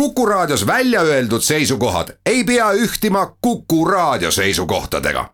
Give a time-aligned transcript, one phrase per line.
[0.00, 5.30] Kuku Raadios välja öeldud seisukohad ei pea ühtima Kuku Raadio seisukohtadega.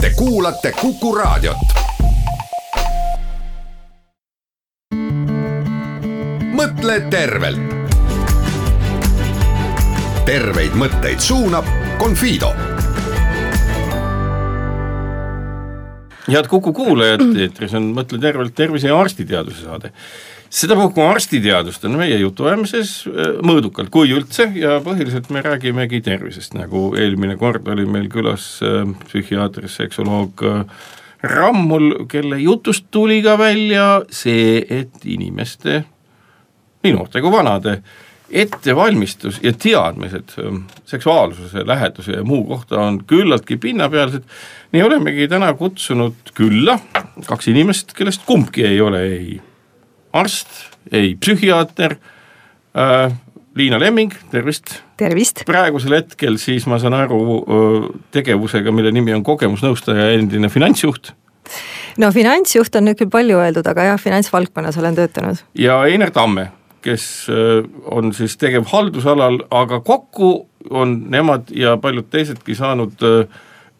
[0.00, 1.56] Te kuulate Kuku Raadiot.
[6.52, 7.74] mõtle tervelt.
[10.24, 11.64] terveid mõtteid suunab
[11.98, 12.52] Confido
[16.28, 19.92] head Kuku kuulajad, eetris on Mõtle tervelt tervise ja arstiteaduse saade.
[20.54, 26.92] Sedapuhku arstiteadust on meie jutuajamises äh, mõõdukalt, kui üldse, ja põhiliselt me räägimegi tervisest, nagu
[26.98, 30.86] eelmine kord oli meil külas äh, psühhiaater, seksoloog äh,
[31.24, 35.82] Rammul, kelle jutust tuli ka välja see, et inimeste,
[36.84, 37.78] nii noorte kui vanade,
[38.34, 40.34] ettevalmistus ja teadmised
[40.90, 44.24] seksuaalsuse, läheduse ja muu kohta on küllaltki pinnapealsed.
[44.72, 46.78] Nii olemegi täna kutsunud külla
[47.28, 49.34] kaks inimest, kellest kumbki ei ole ei
[50.14, 50.48] arst,
[50.92, 51.98] ei psühhiaater
[52.74, 53.12] äh,.
[53.54, 54.82] Liina Lemming, tervist.
[54.98, 55.44] tervist.
[55.46, 57.20] praegusel hetkel siis ma saan aru
[58.10, 61.12] tegevusega, mille nimi on kogemusnõustaja ja endine finantsjuht.
[62.02, 65.44] no finantsjuht on nüüd küll palju öeldud, aga jah, finantsvaldkonnas olen töötanud.
[65.54, 66.48] ja Einar Tamme,
[66.82, 67.28] kes
[67.86, 73.06] on siis tegev haldusalal, aga kokku on nemad ja paljud teisedki saanud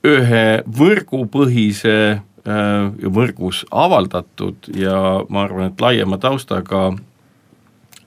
[0.04, 0.46] ühe
[0.78, 1.98] võrgupõhise
[2.44, 6.90] võrgus avaldatud ja ma arvan, et laiema taustaga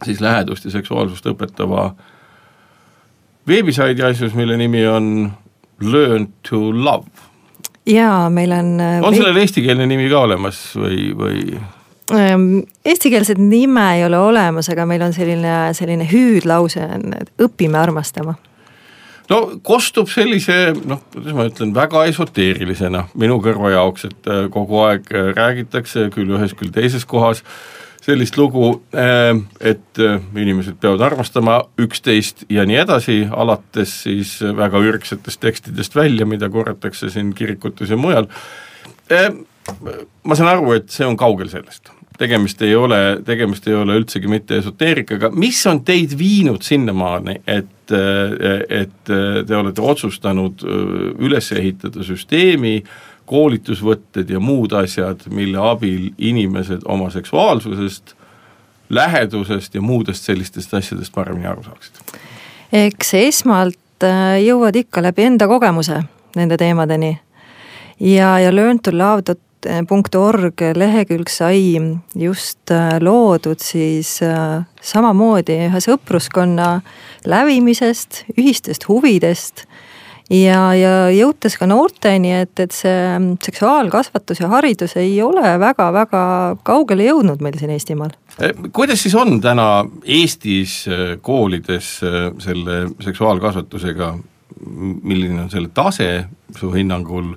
[0.05, 1.89] siis lähedust ja seksuaalsust õpetava
[3.47, 5.31] veebisaidi asjus, mille nimi on
[5.81, 7.07] Learn to love.
[7.85, 11.59] jaa, meil on äh, on sellel eestikeelne nimi ka olemas või, või?
[12.13, 12.49] Ähm,
[12.85, 18.35] eestikeelset nime ei ole olemas, aga meil on selline, selline hüüdlause on, et õpime armastama
[19.31, 24.83] no kostub sellise noh, kuidas ma ütlen, väga esoteerilisena minu kõrva jaoks, et äh, kogu
[24.85, 27.43] aeg äh, räägitakse küll ühes, küll teises kohas
[28.07, 35.43] sellist lugu, äh, et inimesed peavad armastama üksteist ja nii edasi, alates siis väga ürgsetest
[35.43, 38.31] tekstidest välja, mida korratakse siin kirikutes ja mujal.
[40.23, 44.29] ma saan aru, et see on kaugel sellest tegemist ei ole, tegemist ei ole üldsegi
[44.31, 47.93] mitte esoteerikaga, mis on teid viinud sinnamaani, et,
[48.69, 50.65] et te olete otsustanud
[51.21, 52.79] üles ehitada süsteemi,
[53.27, 58.15] koolitusvõtted ja muud asjad, mille abil inimesed oma seksuaalsusest,
[58.89, 62.17] lähedusest ja muudest sellistest asjadest paremini aru saaksid?
[62.73, 66.01] eks esmalt äh, jõuad ikka läbi enda kogemuse
[66.35, 67.13] nende teemadeni
[67.99, 69.23] ja, ja learn to love
[69.87, 71.79] punkt.org lehekülg sai
[72.15, 76.81] just äh, loodud siis äh, samamoodi ühe sõpruskonna
[77.27, 79.65] lävimisest, ühistest huvidest
[80.29, 86.23] ja, ja jõudes ka noorteni, et, et see seksuaalkasvatus ja haridus ei ole väga-väga
[86.67, 88.15] kaugele jõudnud meil siin Eestimaal.
[88.37, 90.83] Eh, kuidas siis on täna Eestis
[91.21, 91.91] koolides
[92.43, 94.15] selle seksuaalkasvatusega,
[95.03, 96.25] milline on selle tase
[96.57, 97.33] su hinnangul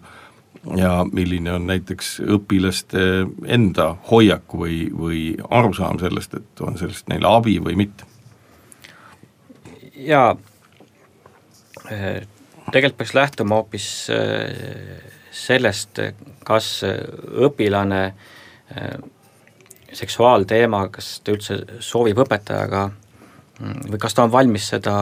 [0.76, 3.04] ja milline on näiteks õpilaste
[3.46, 8.04] enda hoiak või, või arusaam sellest, et on sellest neile abi või mitte?
[10.00, 10.36] jaa,
[12.72, 15.00] tegelikult peaks lähtuma hoopis eh,
[15.32, 16.00] sellest,
[16.44, 18.94] kas õpilane eh,
[19.92, 24.94] seksuaalteema, kas ta üldse soovib õpetajaga mm, või kas ta on valmis seda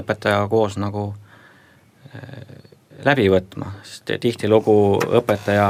[0.00, 1.10] õpetajaga koos nagu
[3.04, 4.78] läbi võtma, sest tihtilugu
[5.20, 5.68] õpetaja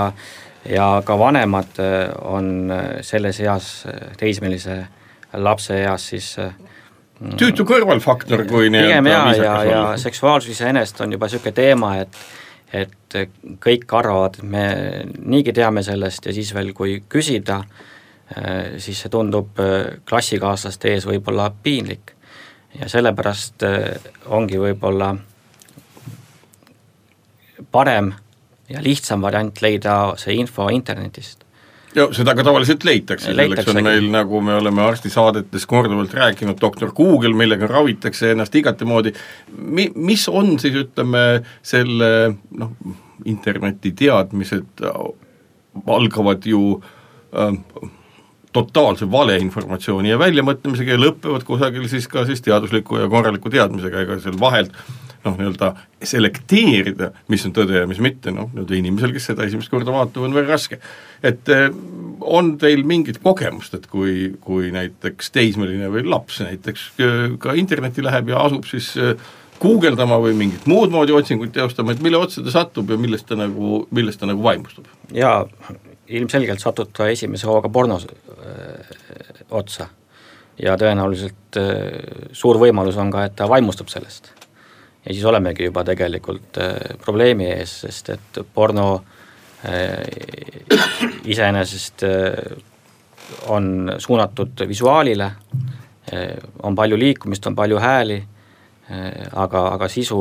[0.69, 4.81] ja ka vanemad äh, on äh, selles eas, äh, teismelise
[5.33, 11.01] lapse eas siis mm, tüütu kõrvalfaktor, kui nii-öelda pigem jaa, ja, ja, ja seksuaalsus iseenesest
[11.05, 12.21] on juba niisugune teema, et
[12.69, 13.15] et
[13.65, 14.65] kõik arvavad, et me
[15.25, 17.63] niigi teame sellest ja siis veel, kui küsida,
[18.77, 19.57] siis see tundub
[20.05, 22.13] klassikaaslaste ees võib-olla piinlik.
[22.77, 23.65] ja sellepärast
[24.37, 25.15] ongi võib-olla
[27.73, 28.13] parem
[28.69, 31.45] ja lihtsam variant leida see info internetist.
[31.97, 36.93] ja seda ka tavaliselt leitakse, selleks on meil, nagu me oleme arstisaadetes korduvalt rääkinud, doktor
[36.97, 39.15] Google, millega ravitakse ennast igatemoodi,
[39.57, 41.25] mi-, mis on siis ütleme,
[41.65, 42.11] selle
[42.61, 42.75] noh,
[43.25, 44.85] interneti teadmised
[45.89, 47.57] algavad ju äh,
[48.53, 54.21] totaalse valeinformatsiooni ja väljamõtlemisega ja lõpevad kusagil siis ka siis teadusliku ja korraliku teadmisega, ega
[54.23, 54.77] seal vahelt
[55.29, 55.73] noh, nii-öelda
[56.09, 60.25] selekteerida, mis on tõde ja mis mitte, noh, nii-öelda inimesel, kes seda esimest korda vaatab,
[60.27, 60.79] on väga raske.
[61.23, 61.67] et eh,
[62.21, 68.05] on teil mingit kogemust, et kui, kui näiteks teismeline või laps näiteks eh, ka internetti
[68.05, 69.15] läheb ja asub siis eh,
[69.59, 73.39] guugeldama või mingit muud moodi otsinguid teostama, et mille otsa ta satub ja millest ta
[73.39, 74.87] nagu, millest ta nagu vaimustub?
[75.15, 75.43] jaa,
[76.07, 78.77] ilmselgelt satud ka esimese hooga pornos öö,
[79.51, 79.89] otsa
[80.63, 81.59] ja tõenäoliselt
[82.35, 84.33] suur võimalus on ka, et ta vaimustub sellest.
[85.05, 86.59] Ja siis olemegi juba tegelikult
[87.05, 88.89] probleemi ees, sest et porno
[91.25, 92.05] iseenesest
[93.51, 95.31] on suunatud visuaalile,
[96.63, 98.21] on palju liikumist, on palju hääli,
[99.33, 100.21] aga, aga sisu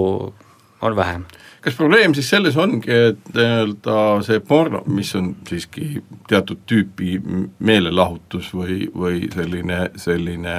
[0.82, 1.26] on vähem.
[1.62, 7.18] Kas probleem siis selles ongi, et nii-öelda see porno, mis on siiski teatud tüüpi
[7.60, 10.54] meelelahutus või, või selline, selline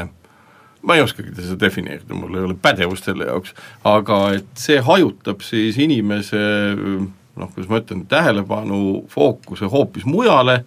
[0.82, 3.54] ma ei oskagi seda defineerida, mul ei ole pädevust selle jaoks,
[3.88, 6.42] aga et see hajutab siis inimese
[7.38, 10.60] noh, kuidas ma ütlen, tähelepanu fookuse hoopis mujale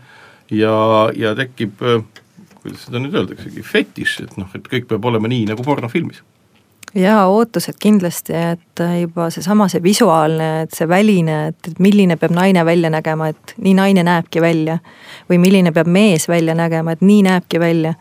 [0.51, 0.75] ja,
[1.17, 1.79] ja tekib,
[2.61, 6.23] kuidas seda nüüd öeldaksegi, fetiš, et noh, et kõik peab olema nii, nagu pornofilmis
[6.95, 12.65] jaa, ootused kindlasti, et juba seesama, see visuaalne, et see väline, et milline peab naine
[12.67, 14.79] välja nägema, et nii naine näebki välja.
[15.29, 17.93] või milline peab mees välja nägema, et nii näebki välja.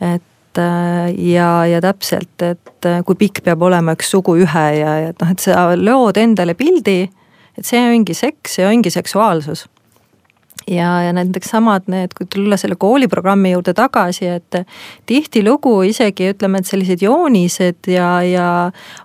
[0.00, 0.22] et
[0.58, 5.42] ja, ja täpselt, et kui pikk peab olema üks suguühe ja, ja et noh, et
[5.42, 7.00] sa lood endale pildi,
[7.56, 9.66] et see ongi seks ja ongi seksuaalsus
[10.70, 14.58] ja, ja näiteks samad need, kui tulla selle kooliprogrammi juurde tagasi, et
[15.06, 18.48] tihtilugu isegi ütleme, et sellised joonised ja, ja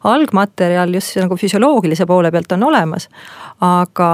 [0.03, 3.09] algmaterjal just nagu füsioloogilise poole pealt on olemas.
[3.61, 4.09] aga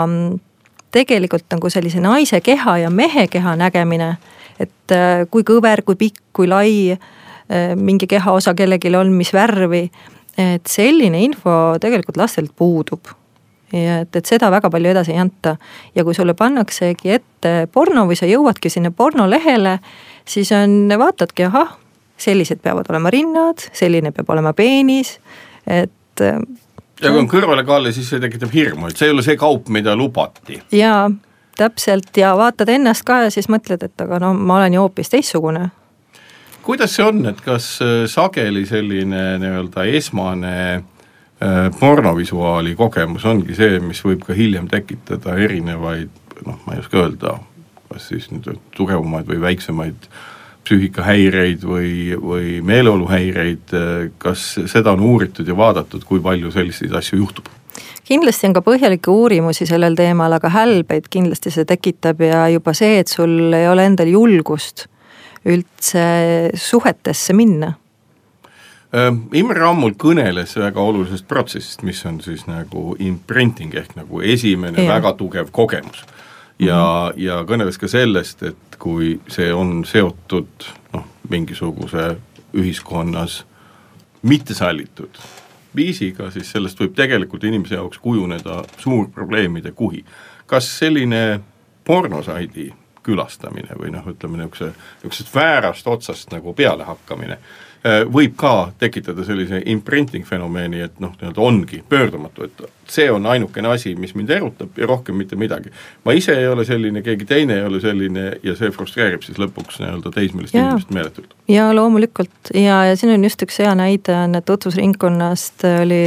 [0.92, 4.16] tegelikult nagu sellise naise keha ja mehe keha nägemine,
[4.60, 7.00] et äh, kui kõver, kui pikk, kui lai äh,
[7.80, 9.86] mingi kehaosa kellelgi on, mis värvi,
[10.38, 13.08] et selline info tegelikult lastelt puudub
[13.74, 15.58] ja et, et seda väga palju edasi ei anta.
[15.96, 19.78] ja kui sulle pannaksegi ette porno või sa jõuadki sinna pornolehele,
[20.26, 21.76] siis on, vaatadki, ahah,
[22.18, 25.18] sellised peavad olema rinnad, selline peab olema peenis,
[25.68, 26.22] et.
[26.22, 29.96] ja kui on kõrvalekaal, siis see tekitab hirmu, et see ei ole see kaup, mida
[29.96, 30.62] lubati.
[30.72, 31.10] jaa,
[31.58, 35.12] täpselt ja vaatad ennast ka ja siis mõtled, et aga no ma olen ju hoopis
[35.14, 35.70] teistsugune
[36.68, 40.86] kuidas see on, et kas äh, sageli selline nii-öelda esmane äh,
[41.42, 46.10] Äh, pornovisuaali kogemus ongi see, mis võib ka hiljem tekitada erinevaid
[46.48, 47.36] noh, ma ei oska öelda,
[47.92, 50.08] kas siis nüüd tugevamaid või väiksemaid
[50.66, 53.76] psüühikahäireid või, või meeleoluhäireid,
[54.18, 57.54] kas seda on uuritud ja vaadatud, kui palju selliseid asju juhtub?
[58.10, 62.98] kindlasti on ka põhjalikke uurimusi sellel teemal, aga hälbeid kindlasti see tekitab ja juba see,
[63.04, 64.88] et sul ei ole endal julgust
[65.48, 66.06] üldse
[66.56, 67.74] suhetesse minna
[69.36, 74.94] Imre Ammul kõneles väga olulisest protsessist, mis on siis nagu imprinting ehk nagu esimene ja.
[74.96, 76.06] väga tugev kogemus.
[76.60, 77.24] ja mm, -hmm.
[77.26, 82.18] ja kõneles ka sellest, et kui see on seotud noh, mingisuguse
[82.54, 83.44] ühiskonnas
[84.22, 85.20] mittesallitud
[85.76, 90.06] viisiga, siis sellest võib tegelikult inimese jaoks kujuneda suur probleemide kuhi.
[90.46, 91.40] kas selline
[91.84, 92.74] pornosaidi
[93.08, 97.40] külastamine või noh, ütleme niisuguse, niisugusest väärast otsast nagu pealehakkamine
[97.88, 103.28] Äh, võib ka tekitada sellise imprinting fenomeni, et noh, nii-öelda ongi pöördumatu, et see on
[103.30, 105.70] ainukene asi, mis mind erutab ja rohkem mitte midagi.
[106.04, 109.78] ma ise ei ole selline, keegi teine ei ole selline ja see frustreerib siis lõpuks
[109.84, 111.36] nii-öelda teismelist inimest meeletult.
[111.48, 116.02] ja loomulikult ja, ja siin on just üks hea näide on, et tutvusringkonnast oli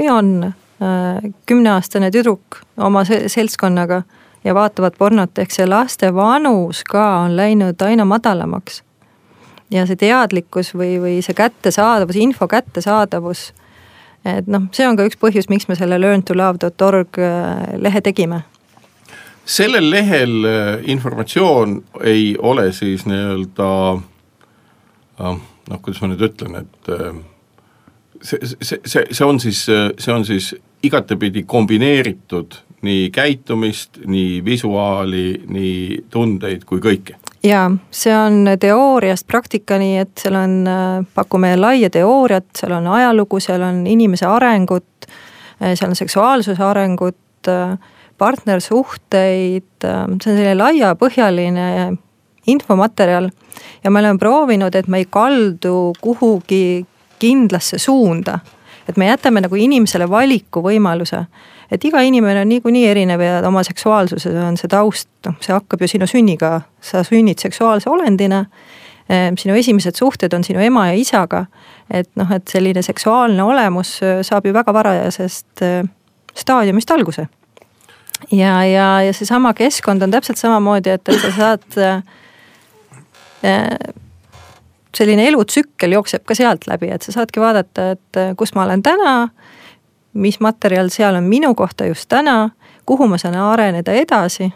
[0.00, 4.02] või on äh, kümneaastane tüdruk oma seltskonnaga
[4.44, 8.82] ja vaatavad pornot, ehk see laste vanus ka on läinud aina madalamaks
[9.72, 13.52] ja see teadlikkus või, või see kättesaadavus, info kättesaadavus.
[14.24, 18.42] et noh, see on ka üks põhjus, miks me selle learntolove.org äh, lehe tegime.
[19.44, 23.70] sellel lehel äh, informatsioon ei ole siis nii-öelda
[25.20, 25.38] äh,
[25.70, 26.92] noh, kuidas ma nüüd ütlen, et
[28.22, 30.52] see, see, see, see on siis, see on siis
[30.82, 39.96] igatepidi kombineeritud nii käitumist, nii visuaali, nii tundeid kui kõike jaa, see on teooriast praktikani,
[40.02, 40.54] et seal on,
[41.14, 45.08] pakume laia teooriat, seal on ajalugu, seal on inimese arengut,
[45.58, 47.78] äh, seal on seksuaalsuse arengut, äh,
[48.18, 51.68] partnersuhteid, see on selline laiapõhjaline
[52.46, 53.30] infomaterjal.
[53.84, 56.86] ja me oleme proovinud, et me ei kaldu kuhugi
[57.18, 58.38] kindlasse suunda.
[58.88, 61.26] et me jätame nagu inimesele valikuvõimaluse
[61.70, 65.84] et iga inimene on niikuinii erinev ja oma seksuaalsuses on see taust, noh, see hakkab
[65.84, 68.44] ju sinu sünniga, sa sünnid seksuaalse olendina.
[69.10, 71.46] Ehm, sinu esimesed suhted on sinu ema ja isaga.
[71.90, 75.88] et noh, et selline seksuaalne olemus äh, saab ju väga varajasest äh,
[76.34, 77.26] staadiumist alguse.
[78.30, 81.78] ja, ja, ja seesama keskkond on täpselt samamoodi, et, et sa saad
[83.42, 83.76] äh,
[84.94, 89.14] selline elutsükkel jookseb ka sealt läbi, et sa saadki vaadata, et kus ma olen täna
[90.14, 92.50] mis materjal seal on minu kohta just täna,
[92.86, 94.52] kuhu ma saan areneda edasi.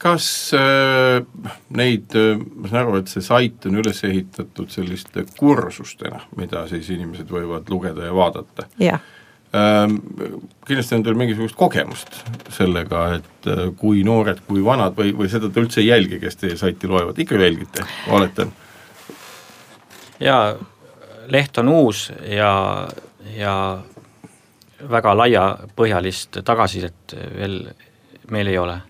[0.00, 1.20] kas äh,
[1.76, 6.88] neid äh,, ma saan aru, et see sait on üles ehitatud selliste kursustena, mida siis
[6.90, 8.68] inimesed võivad lugeda ja vaadata?
[8.80, 9.00] jah
[9.54, 9.98] ähm,.
[10.66, 12.16] Kindlasti on teil mingisugust kogemust
[12.54, 16.40] sellega, et äh, kui noored, kui vanad või, või seda te üldse ei jälgi, kes
[16.40, 18.56] teie saiti loevad, ikka jälgite, oletan?
[20.20, 20.54] jaa,
[21.28, 22.88] leht on uus ja,
[23.36, 23.54] ja
[24.88, 27.62] väga laiapõhjalist tagasisidet veel
[28.30, 28.80] meil ei ole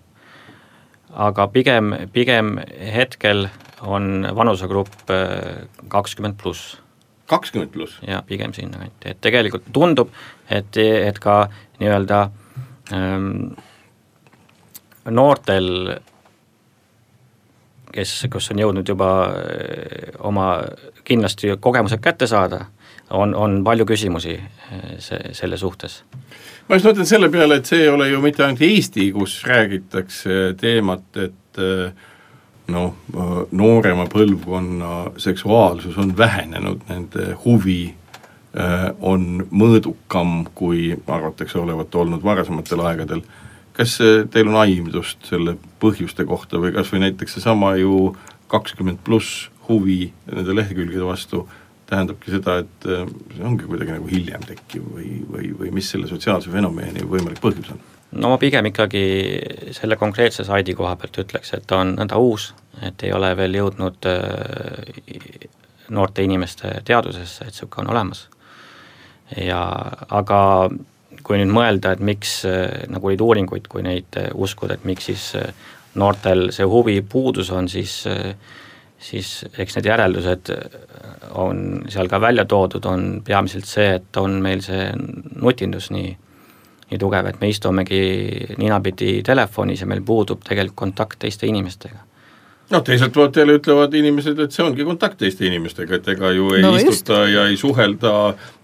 [1.13, 2.55] aga pigem, pigem
[2.93, 3.47] hetkel
[3.81, 6.77] on vanusegrupp äh, kakskümmend pluss.
[7.25, 7.99] kakskümmend pluss?
[8.07, 10.11] jaa, pigem sinnakanti, et tegelikult tundub,
[10.49, 11.47] et, et ka
[11.79, 12.21] nii-öelda
[12.93, 13.51] ähm,
[15.09, 15.97] noortel,
[17.91, 20.53] kes, kes on jõudnud juba äh, oma
[21.03, 22.65] kindlasti kogemused kätte saada,
[23.11, 26.01] on, on palju küsimusi äh, see, selle suhtes
[26.67, 30.53] ma just mõtlen selle peale, et see ei ole ju mitte ainult Eesti, kus räägitakse
[30.59, 31.61] teemat, et
[32.71, 32.95] noh,
[33.51, 37.93] noorema põlvkonna seksuaalsus on vähenenud, nende huvi
[38.57, 43.23] äh, on mõõdukam, kui arvatakse olevat olnud varasematel aegadel.
[43.73, 48.15] kas äh, teil on aimdust selle põhjuste kohta või kas või näiteks seesama ju
[48.51, 51.47] kakskümmend pluss huvi nende lehekülgede vastu
[51.91, 56.09] tähendabki seda, et äh, see ongi kuidagi nagu hiljem tekkiv või, või, või mis selle
[56.09, 57.81] sotsiaalse fenomeni võimalik põhjus on?
[58.21, 59.03] no ma pigem ikkagi
[59.75, 62.51] selle konkreetse saidi koha pealt ütleks, et ta on nõnda uus,
[62.83, 65.49] et ei ole veel jõudnud äh,
[65.91, 68.25] noorte inimeste teadvusesse, et niisugune on olemas.
[69.35, 69.61] ja
[70.21, 70.41] aga
[71.21, 75.27] kui nüüd mõelda, et miks, äh, nagu olid uuringuid, kui neid uskuda, et miks siis
[75.99, 78.05] noortel see huvi puudus on, siis
[79.01, 80.51] siis eks need järeldused
[81.41, 84.91] on seal ka välja toodud, on peamiselt see, et on meil see
[85.41, 86.13] nutindus nii,
[86.91, 88.01] nii tugev, et me istumegi
[88.61, 92.05] ninapidi telefonis ja meil puudub tegelikult kontakt teiste inimestega
[92.71, 96.53] noh, teiselt poolt jälle ütlevad inimesed, et see ongi kontakt teiste inimestega, et ega ju
[96.55, 97.33] ei no, istuta just.
[97.33, 98.13] ja ei suhelda,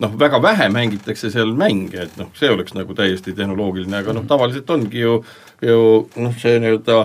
[0.03, 4.27] noh, väga vähe mängitakse seal mänge, et noh, see oleks nagu täiesti tehnoloogiline, aga noh,
[4.29, 5.20] tavaliselt ongi ju
[5.61, 6.97] ju noh, see nii-öelda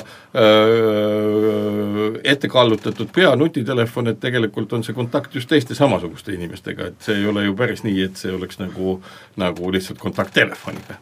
[2.29, 7.21] ette kallutatud pea nutitelefon, et tegelikult on see kontakt just teiste samasuguste inimestega, et see
[7.21, 8.99] ei ole ju päris nii, et see oleks nagu,
[9.41, 10.99] nagu lihtsalt kontakt telefoniga.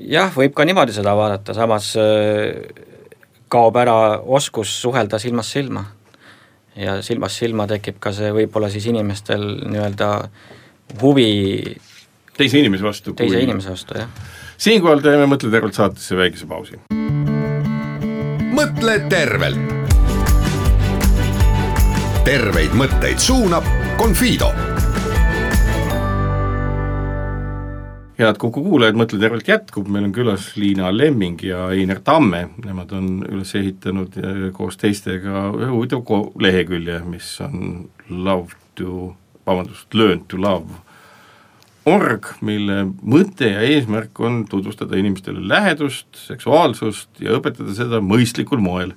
[0.00, 1.92] jah, võib ka niimoodi seda vaadata, samas
[3.48, 5.84] kaob ära oskus suhelda silmast silma.
[6.76, 10.10] ja silmast silma tekib ka see võib-olla siis inimestel nii-öelda
[11.02, 11.76] huvi
[12.38, 13.14] teise inimese vastu.
[13.18, 13.44] teise kui...
[13.44, 14.08] inimese vastu, jah.
[14.58, 16.80] Siinkohal teeme Mõtle tervelt saatesse väikese pausi.
[18.58, 19.74] mõtle tervelt.
[22.24, 23.64] terveid mõtteid suunab
[23.98, 24.50] Confido
[28.18, 32.92] head Kuku kuulajad, Mõtle tervelt jätkub, meil on külas Liina Lemming ja Einar Tamme, nemad
[32.92, 39.14] on üles ehitanud äh, koos teistega ühe huvitava lehekülje, mis on love to,
[39.46, 40.66] vabandust, learn to love
[41.88, 48.92] org, mille mõte ja eesmärk on tutvustada inimestele lähedust, seksuaalsust ja õpetada seda mõistlikul moel.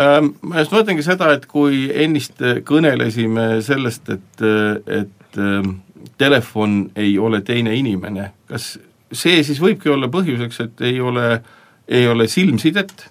[0.00, 4.44] Ähm, ma just mõtlengi seda, et kui ennist kõnelesime sellest, et,
[4.86, 5.76] et ähm,
[6.18, 8.76] telefon ei ole teine inimene, kas
[9.12, 11.42] see siis võibki olla põhjuseks, et ei ole,
[11.88, 13.08] ei ole silmsidet,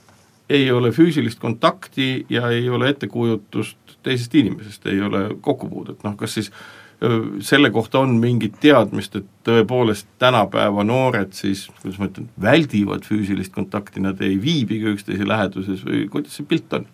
[0.51, 6.39] ei ole füüsilist kontakti ja ei ole ettekujutust teisest inimesest, ei ole kokkupuudet, noh kas
[6.39, 6.51] siis
[7.41, 13.53] selle kohta on mingit teadmist, et tõepoolest tänapäeva noored siis, kuidas ma ütlen, väldivad füüsilist
[13.55, 16.85] kontakti, nad ei viibigi üksteise läheduses või kuidas see pilt on?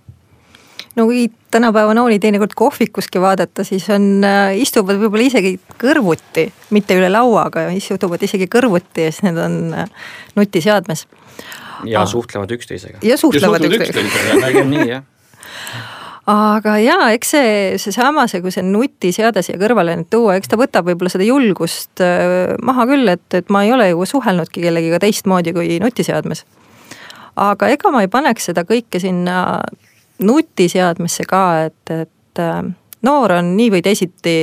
[0.96, 6.96] no kui tänapäeva nooli teinekord kohvikuski vaadata, siis on, äh, istuvad võib-olla isegi kõrvuti, mitte
[6.98, 9.92] üle laua, aga istuvad isegi kõrvuti ja siis need on äh,
[10.40, 11.04] nutiseadmes.
[11.84, 12.08] ja ah.
[12.08, 13.04] suhtlevad üksteisega.
[13.04, 14.66] ja suhtlevad, ja suhtlevad üksteisega, üksteisega.
[14.72, 15.06] nii jah
[16.28, 20.60] aga jaa, eks see, seesama, see, kui see nutiseade siia kõrvale nüüd tuua, eks ta
[20.60, 25.00] võtab võib-olla seda julgust äh, maha küll, et, et ma ei ole ju suhelnudki kellegiga
[25.04, 26.44] teistmoodi kui nutiseadmes.
[27.40, 29.62] aga ega ma ei paneks seda kõike sinna
[30.20, 32.62] nutiseadmesse ka, et, et äh,
[33.08, 34.36] noor on nii või teisiti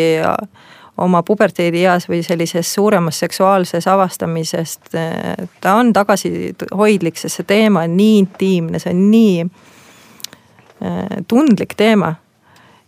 [1.04, 4.92] oma puberteedieas või sellises suuremas seksuaalses avastamisest,
[5.60, 9.48] ta on tagasihoidlik, sest see teema on nii intiimne, see on nii
[11.28, 12.14] tundlik teema.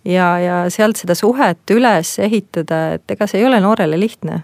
[0.04, 4.42] ja, ja sealt seda suhet üles ehitada, et ega see ei ole noorele lihtne.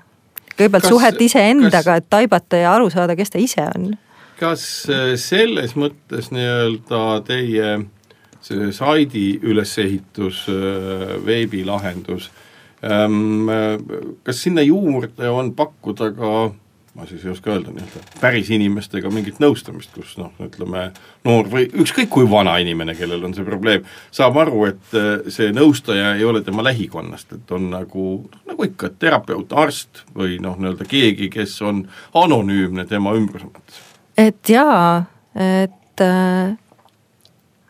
[0.56, 3.92] kõigepealt kas, suhet iseendaga, et taibata ja aru saada, kes ta ise on.
[4.40, 4.64] kas
[5.22, 7.76] selles mõttes nii-öelda teie
[8.42, 12.30] see saidi ülesehitus, äh, veebilahendus,
[12.82, 13.46] ähm,
[14.24, 16.32] kas sinna juurde on pakkuda ka
[16.94, 20.90] ma siis ei oska öelda, nii-öelda päris inimestega mingit nõustamist, kus noh, ütleme
[21.24, 25.54] noor või ükskõik kui vana inimene, kellel on see probleem, saab aru, et äh, see
[25.56, 28.08] nõustaja ei ole tema lähikonnast, et on nagu,
[28.48, 31.86] nagu ikka, terapeut, arst või noh, nii-öelda keegi, kes on
[32.24, 33.80] anonüümne tema ümbruse mõttes.
[34.20, 36.58] et jaa, et äh,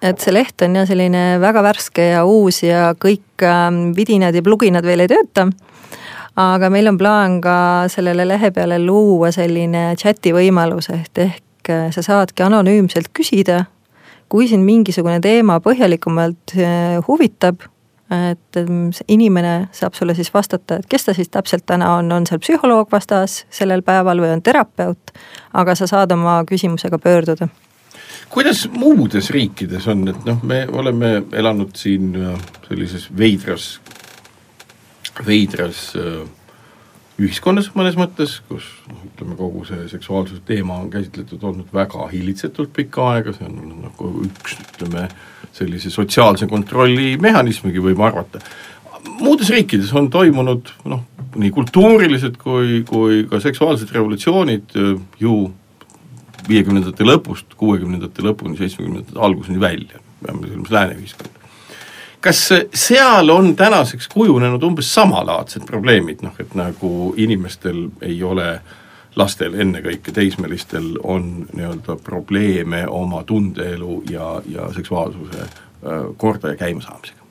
[0.02, 4.43] et see leht on jah selline väga värske ja uus ja kõik ähm, vidinad ja
[4.43, 5.47] pluginad veel ei tööta
[6.36, 11.90] aga meil on plaan ka sellele lehe peale luua selline chati võimalus, et ehk äh,
[11.92, 13.64] sa saadki anonüümselt küsida,
[14.32, 17.66] kui sind mingisugune teema põhjalikumalt äh, huvitab,
[18.12, 22.26] et ähm, inimene saab sulle siis vastata, et kes ta siis täpselt täna on, on
[22.28, 25.14] seal psühholoog vastas sellel päeval või on terapeut,
[25.56, 27.48] aga sa saad oma küsimusega pöörduda.
[28.32, 32.36] Kuidas muudes riikides on, et noh, me oleme elanud siin äh,
[32.68, 33.74] sellises veidras
[35.26, 36.23] veidras äh,
[37.21, 42.73] ühiskonnas mõnes mõttes, kus noh, ütleme, kogu see seksuaalsuse teema on käsitletud olnud väga hillitsetult
[42.76, 45.07] pikka aega, see on nagu üks, ütleme,
[45.52, 48.41] sellise sotsiaalse kontrolli mehhanismigi võib arvata.
[49.21, 51.05] muudes riikides on toimunud noh,
[51.37, 55.37] nii kultuurilised kui, kui ka seksuaalsed revolutsioonid äh, ju
[56.49, 61.41] viiekümnendate lõpust kuuekümnendate lõpuni, seitsmekümnendate alguseni välja, peame silmas lääne ühiskonda
[62.23, 62.41] kas
[62.75, 68.61] seal on tänaseks kujunenud umbes samalaadsed probleemid, noh et nagu inimestel ei ole
[69.17, 75.49] lastel ennekõike, teismelistel on nii-öelda probleeme oma tundeelu ja, ja seksuaalsuse
[76.17, 77.23] korda ja käimasaamisega?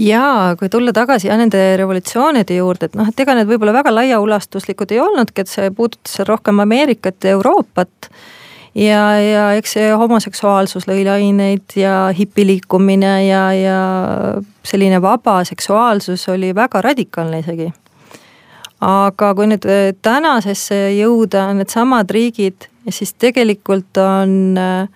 [0.00, 3.92] jaa, kui tulla tagasi jah nende revolutsioonide juurde, et noh, et ega need võib-olla väga
[3.94, 8.10] laiaulatuslikud ei olnudki, et see puudutas rohkem Ameerikat ja Euroopat
[8.74, 13.80] ja, ja eks see homoseksuaalsus lõi laineid ja hipiliikumine ja, ja
[14.62, 17.72] selline vaba seksuaalsus oli väga radikaalne isegi.
[18.80, 24.88] aga kui nüüd äh, tänasesse jõuda, needsamad riigid, siis tegelikult on äh,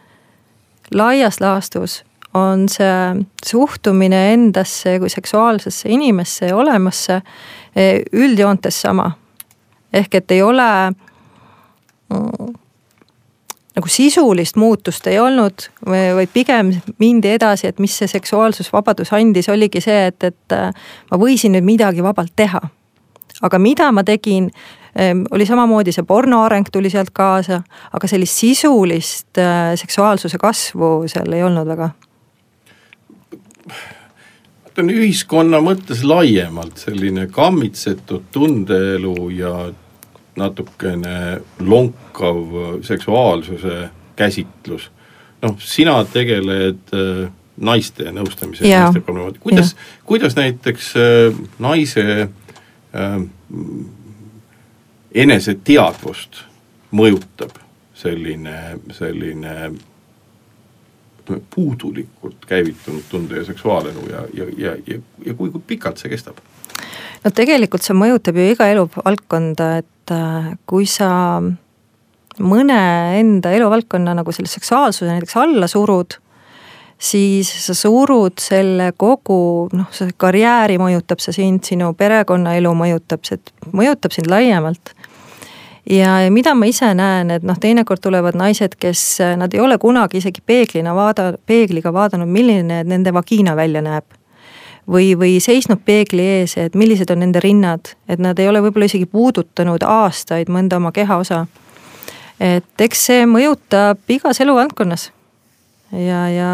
[0.95, 2.03] laias laastus
[2.35, 9.13] on see suhtumine endasse kui seksuaalsesse inimesse ja olemasse äh, üldjoontes sama.
[9.93, 10.91] ehk et ei ole
[12.11, 12.55] mm,
[13.75, 16.71] nagu sisulist muutust ei olnud, vaid pigem
[17.03, 20.71] mindi edasi, et mis see seksuaalsusvabadus andis, oligi see, et, et äh,
[21.11, 22.63] ma võisin nüüd midagi vabalt teha.
[23.43, 24.51] aga mida ma tegin,
[25.01, 31.09] ähm, oli samamoodi see porno areng tuli sealt kaasa, aga sellist sisulist äh, seksuaalsuse kasvu
[31.11, 31.91] seal ei olnud väga
[34.75, 39.53] ühiskonna mõttes laiemalt selline kammitsetud tundeelu ja
[40.37, 44.91] natukene lonkav seksuaalsuse käsitlus.
[45.43, 47.27] noh, sina tegeled äh,
[47.61, 53.19] naiste nõustamise ja naiste problemaatikaga, kuidas, kuidas näiteks äh, naise äh,
[55.15, 56.41] eneseteadvust
[56.95, 57.59] mõjutab
[57.95, 59.75] selline, selline
[61.55, 66.41] puudulikult käivitunud tunde ja seksuaalelu ja, ja, ja, ja, ja kui, kui pikalt see kestab?
[67.25, 71.41] no tegelikult see mõjutab ju iga eluvaldkonda, et äh, kui sa
[72.43, 72.81] mõne
[73.21, 76.17] enda eluvaldkonna nagu selle seksuaalsuse näiteks alla surud,
[76.99, 83.41] siis sa surud selle kogu, noh, see karjääri mõjutab see sind, sinu perekonnaelu mõjutab see,
[83.73, 84.95] mõjutab sind laiemalt.
[85.91, 89.05] Ja, ja mida ma ise näen, et noh, teinekord tulevad naised, kes,
[89.37, 94.07] nad ei ole kunagi isegi peeglina vaada, peegliga vaadanud, milline nende vagiina välja näeb
[94.91, 98.89] või, või seisnud peegli ees, et millised on nende rinnad, et nad ei ole võib-olla
[98.91, 101.47] isegi puudutanud aastaid mõnda oma kehaosa.
[102.41, 105.11] et eks see mõjutab igas eluvaldkonnas.
[105.93, 106.51] ja, ja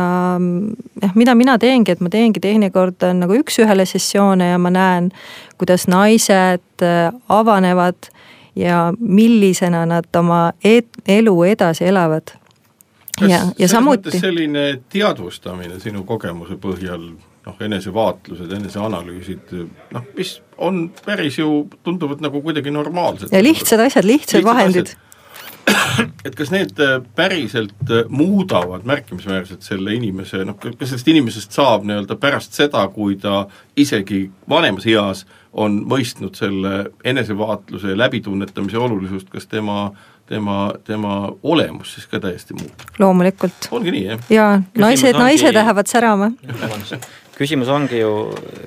[1.02, 5.10] jah, mida mina teengi, et ma teengi teinekord nagu üks-ühele sessioone ja ma näen,
[5.58, 8.10] kuidas naised äh, avanevad
[8.56, 12.30] ja millisena nad oma et, elu edasi elavad.
[13.28, 14.20] ja, ja samuti.
[14.20, 17.10] selline teadvustamine sinu kogemuse põhjal
[17.46, 19.54] noh, enesevaatlused, eneseanalüüsid,
[19.94, 23.32] noh, mis on päris ju, tunduvad nagu kuidagi normaalsed.
[23.32, 24.92] ja lihtsad asjad, lihtsad vahendid.
[26.24, 31.84] et kas need äh, päriselt äh, muudavad märkimisväärselt selle inimese, noh, kas sellest inimesest saab
[31.88, 33.44] nii-öelda pärast seda, kui ta
[33.76, 39.90] isegi vanemas eas on mõistnud selle enesevaatluse ja läbitunnetamise olulisust, kas tema
[40.30, 42.86] tema, tema olemus siis ka täiesti muutub.
[42.98, 43.68] loomulikult.
[43.70, 44.20] ongi nii, jah?
[44.30, 46.30] jaa, naised, naised lähevad särama
[47.40, 48.10] küsimus ongi ju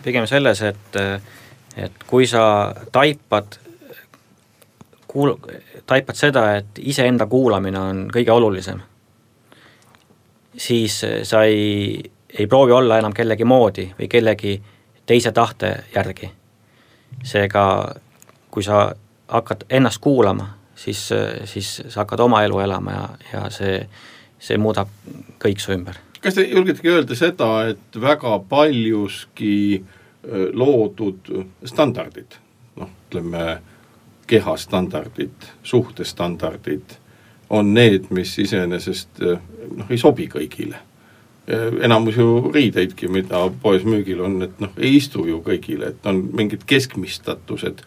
[0.03, 0.95] pigem selles, et,
[1.77, 3.59] et kui sa taipad,
[5.07, 5.37] kuul-,
[5.85, 8.81] taipad seda, et iseenda kuulamine on kõige olulisem,
[10.57, 11.99] siis sa ei,
[12.33, 14.55] ei proovi olla enam kellegi moodi või kellegi
[15.05, 16.31] teise tahte järgi.
[17.23, 17.93] seega,
[18.51, 18.87] kui sa
[19.27, 21.09] hakkad ennast kuulama, siis,
[21.45, 23.77] siis sa hakkad oma elu elama ja, ja see,
[24.39, 24.89] see muudab
[25.39, 26.01] kõik su ümber.
[26.23, 29.83] Kas te julgetegi öelda seda, et väga paljuski
[30.55, 31.27] loodud
[31.67, 32.37] standardid,
[32.79, 33.57] noh, ütleme
[34.31, 36.95] kehastandardid, suhtestandardid,
[37.53, 40.79] on need, mis iseenesest noh, ei sobi kõigile
[41.81, 46.21] enamus ju riideidki, mida poes müügil on, et noh, ei istu ju kõigile, et on
[46.35, 47.83] mingid keskmistatused.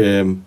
[0.00, 0.38] Ehm,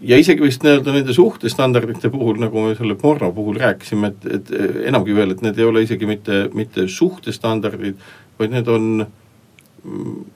[0.00, 4.52] ja isegi vist nii-öelda nende suhtestandardite puhul, nagu me selle porno puhul rääkisime, et, et
[4.90, 7.98] enamgi veel, et need ei ole isegi mitte, mitte suhtestandardid,
[8.38, 9.06] vaid need on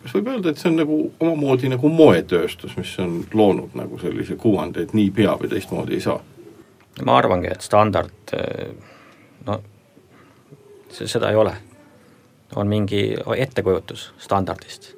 [0.02, 4.36] kas võib öelda, et see on nagu omamoodi nagu moetööstus, mis on loonud nagu sellise
[4.40, 6.20] kuvandi, et nii peab ja teistmoodi ei saa?
[7.06, 8.34] ma arvangi, et standard
[9.46, 9.58] no
[10.92, 11.54] seda ei ole.
[12.56, 14.94] on mingi ettekujutus standardist.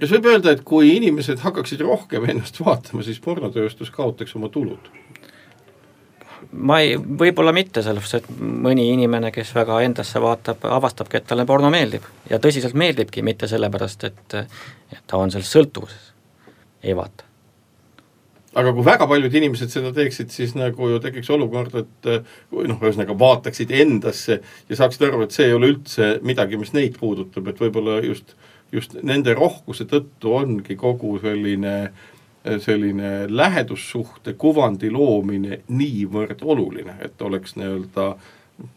[0.00, 4.90] Kas võib öelda, et kui inimesed hakkaksid rohkem ennast vaatama, siis pornotööstus kaotaks oma tulud?
[6.52, 11.46] ma ei, võib-olla mitte, sellepärast et mõni inimene, kes väga endasse vaatab, avastabki, et talle
[11.48, 12.04] porno meeldib.
[12.30, 14.36] Ja tõsiselt meeldibki, mitte sellepärast, et,
[14.92, 16.12] et ta on selles sõltuvuses,
[16.86, 17.26] ei vaata.
[18.56, 22.06] Aga kui väga paljud inimesed seda teeksid, siis nagu ju tekiks olukord, et
[22.54, 26.96] noh, ühesõnaga vaataksid endasse ja saaksid aru, et see ei ole üldse midagi, mis neid
[27.00, 28.32] puudutab, et võib-olla just,
[28.72, 31.76] just nende rohkuse tõttu ongi kogu selline,
[32.62, 38.10] selline lähedussuhte kuvandi loomine niivõrd oluline, et oleks nii-öelda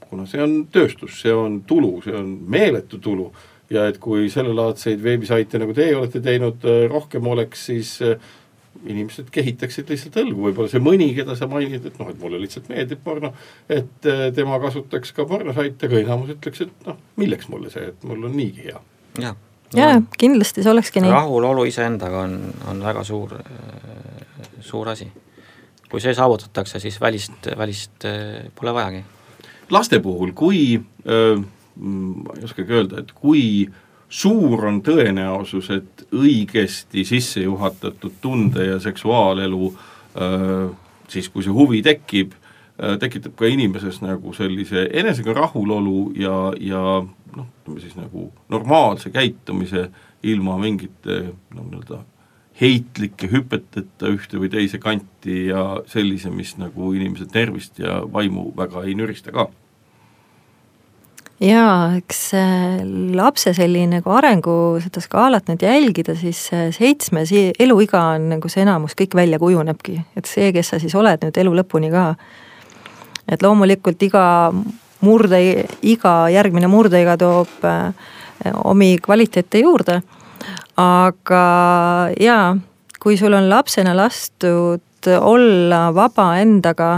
[0.10, 3.30] kuna see on tööstus, see on tulu, see on meeletu tulu
[3.70, 7.98] ja et kui sellelaadseid veebisaite, nagu teie olete teinud, rohkem oleks, siis
[8.80, 12.70] inimesed kehitaksid lihtsalt õlgu, võib-olla see mõni, keda sa mainid, et noh, et mulle lihtsalt
[12.72, 13.34] meeldib porno,
[13.68, 18.08] et äh, tema kasutaks ka pornosaite, aga enamus ütleks, et noh, milleks mulle see, et
[18.08, 18.82] mul on niigi hea.
[19.20, 19.38] jah
[19.76, 21.12] jaa, kindlasti see olekski nii.
[21.14, 22.38] rahulolu iseendaga on,
[22.72, 25.12] on väga suur, äh, suur asi.
[25.90, 29.04] kui see saavutatakse, siis välist, välist äh, pole vajagi.
[29.70, 37.06] laste puhul, kui, ma ei oskagi öelda, et kui äh, suur on tõenäosus, et õigesti
[37.06, 39.74] sisse juhatatud tunde- ja seksuaalelu
[41.08, 42.34] siis, kui see huvi tekib,
[43.00, 46.84] tekitab ka inimeses nagu sellise enesega rahulolu ja, ja
[47.36, 49.90] noh, ütleme siis nagu normaalse käitumise
[50.24, 51.22] ilma mingite
[51.56, 52.04] noh, nii-öelda
[52.60, 58.84] heitlike hüpeteta ühte või teise kanti ja sellise, mis nagu inimese tervist ja vaimu väga
[58.88, 59.48] ei nürista ka
[61.40, 62.20] jaa, eks
[63.16, 66.42] lapse selline nagu arengu seda skaalat nüüd jälgida, siis
[66.76, 67.24] seitsme
[67.60, 71.40] eluiga on nagu see enamus kõik välja kujunebki, et see, kes sa siis oled nüüd
[71.44, 72.12] elu lõpuni ka.
[73.32, 74.24] Et loomulikult iga
[75.06, 75.40] murde,
[75.82, 77.94] iga järgmine murdeiga toob äh,
[78.64, 80.02] omi kvaliteete juurde,
[80.80, 81.46] aga
[82.20, 82.58] jaa,
[83.00, 86.92] kui sul on lapsena lastud olla vaba endaga,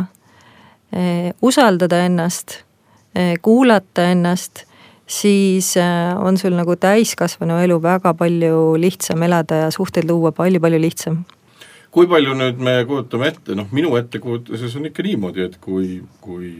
[0.96, 2.62] äh, usaldada ennast
[3.16, 4.64] Eh, kuulata ennast,
[5.08, 5.74] siis
[6.24, 11.18] on sul nagu täiskasvanu elu väga palju lihtsam elada ja suhteid luua palju-palju lihtsam.
[11.92, 16.54] Kui palju nüüd me kujutame ette, noh minu ettekujutuses on ikka niimoodi, et kui, kui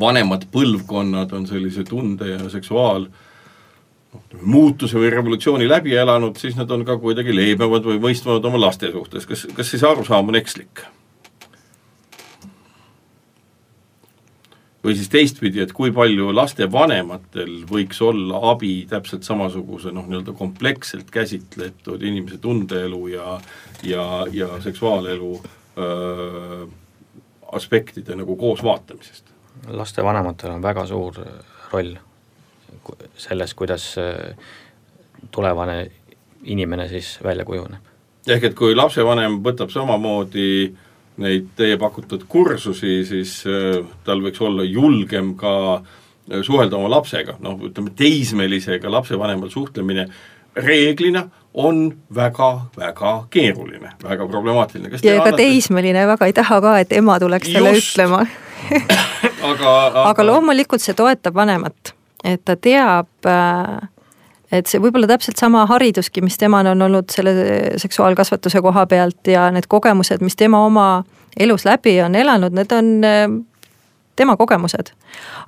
[0.00, 6.70] vanemad põlvkonnad on sellise tunde ja seksuaal noh, muutuse või revolutsiooni läbi elanud, siis nad
[6.70, 10.84] on ka kuidagi leebemad või mõistvamad oma laste suhtes, kas, kas siis arusaam on ekslik?
[14.86, 21.10] Või siis teistpidi, et kui palju lastevanematel võiks olla abi täpselt samasuguse noh, nii-öelda kompleksselt
[21.10, 23.36] käsitletud inimese tundeelu ja,
[23.82, 25.32] ja, ja seksuaalelu
[25.78, 26.66] öö,
[27.52, 29.34] aspektide nagu koos vaatamisest?
[29.66, 31.16] lastevanematel on väga suur
[31.72, 31.94] roll
[33.18, 33.88] selles, kuidas
[35.34, 35.78] tulevane
[36.44, 37.82] inimene siis välja kujuneb.
[38.28, 40.76] ehk et kui lapsevanem võtab samamoodi
[41.22, 47.38] neid teie pakutud kursusi, siis äh, tal võiks olla julgem ka äh, suhelda oma lapsega,
[47.44, 50.08] noh ütleme teismelisega lapsevanemal suhtlemine
[50.56, 51.26] reeglina
[51.56, 54.98] on väga-väga keeruline, väga problemaatiline.
[55.02, 55.42] ja ega annate...
[55.42, 58.24] teismeline väga ei taha ka, et ema tuleks talle ütlema.
[59.46, 60.02] Aga, aga...
[60.10, 61.92] aga loomulikult see toetab vanemat,
[62.26, 63.84] et ta teab äh,
[64.52, 67.34] et see võib olla täpselt sama hariduski, mis temal on olnud selle
[67.82, 70.88] seksuaalkasvatuse koha pealt ja need kogemused, mis tema oma
[71.40, 73.26] elus läbi on elanud, need on eh,
[74.16, 74.92] tema kogemused.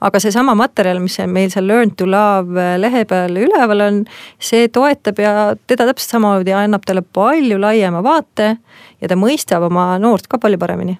[0.00, 4.02] aga seesama materjal, mis meil seal Learn to Love lehe peal üleval on,
[4.38, 5.32] see toetab ja
[5.66, 8.56] teda täpselt samamoodi annab talle palju laiema vaate
[9.00, 10.98] ja ta mõistab oma noort ka palju paremini.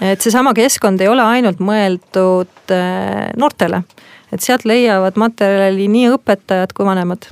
[0.00, 3.82] et seesama keskkond ei ole ainult mõeldud eh, noortele
[4.32, 7.30] et sealt leiavad materjali nii õpetajad kui vanemad.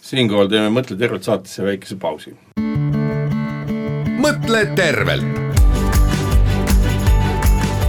[0.00, 2.36] siinkohal teeme Mõtle tervelt saatesse väikese pausi.
[4.18, 5.24] mõtle tervelt.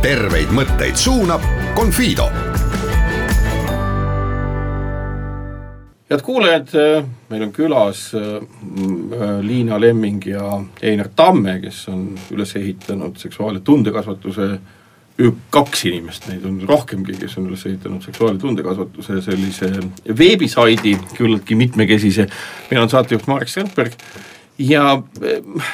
[0.02, 1.42] terveid mõtteid suunab
[1.76, 2.30] Confido
[6.10, 6.72] head kuulajad,
[7.30, 8.42] meil on külas äh,
[9.46, 14.50] Liina Lemming ja Einar Tamme, kes on üles ehitanud seksuaal- ja tundekasvatuse
[15.52, 19.72] kaks inimest, neid on rohkemgi, kes on üles ehitanud seksuaal- ja tundekasvatuse sellise
[20.18, 22.28] veebisaidi, küllaltki mitmekesise.
[22.70, 23.94] mina olen saatejuht Marek Strandberg
[24.60, 25.74] ja äh,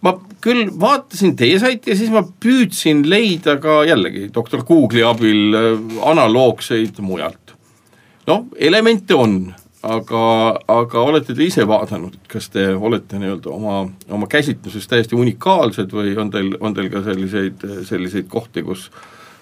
[0.00, 5.54] ma küll vaatasin teie saiti ja siis ma püüdsin leida ka jällegi doktor Google'i abil
[5.54, 5.68] äh,
[6.02, 7.54] analoogseid mujalt.
[8.26, 10.22] noh, elemente on aga,
[10.72, 13.76] aga olete te ise vaadanud, kas te olete nii-öelda oma,
[14.10, 18.88] oma käsitluses täiesti unikaalsed või on teil, on teil ka selliseid, selliseid kohti, kus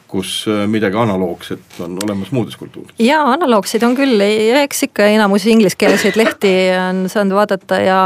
[0.09, 2.95] kus midagi analoogset on olemas muudes kultuurides?
[3.03, 4.23] jaa, analoogseid on küll,
[4.62, 8.01] eks ikka enamus ingliskeelseid lehti on saanud vaadata ja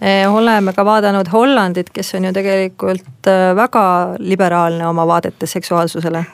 [0.00, 3.84] eh, oleme ka vaadanud Hollandit, kes on ju tegelikult eh, väga
[4.18, 6.24] liberaalne oma vaadetes seksuaalsusele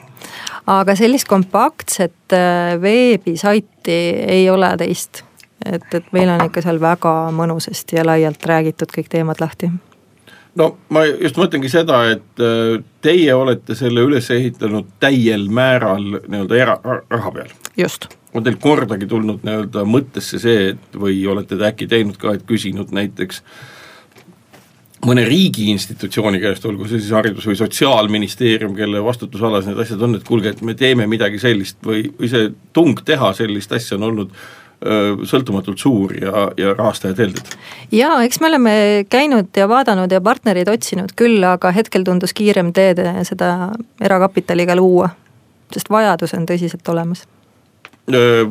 [0.69, 5.23] aga sellist kompaktset äh, veebisaiti ei ole teist.
[5.65, 9.69] et, et meil on ikka seal väga mõnusasti ja laialt räägitud kõik teemad lahti
[10.59, 16.57] no ma just mõtlengi seda, et äh, teie olete selle üles ehitanud täiel määral nii-öelda
[16.59, 16.77] era,
[17.09, 17.53] raha peal.
[17.77, 18.09] just.
[18.33, 22.47] on teil kordagi tulnud nii-öelda mõttesse see, et või olete te äkki teinud ka, et
[22.47, 23.43] küsinud näiteks
[25.05, 30.15] mõne riigi institutsiooni käest, olgu see siis haridus- või sotsiaalministeerium, kelle vastutusalas need asjad on,
[30.15, 34.09] et kuulge, et me teeme midagi sellist või, või see tung teha sellist asja on
[34.11, 34.35] olnud
[34.81, 37.51] sõltumatult suur ja, ja rahastajad helded?
[37.93, 38.73] jaa, eks me oleme
[39.09, 45.11] käinud ja vaadanud ja partnereid otsinud küll, aga hetkel tundus kiirem teed seda erakapitaliga luua,
[45.73, 47.27] sest vajadus on tõsiselt olemas